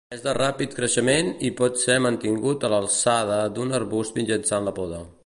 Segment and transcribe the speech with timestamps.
[0.15, 5.05] És de ràpid creixement i pot ser mantingut a l'alçada d'un arbust mitjançant la poda.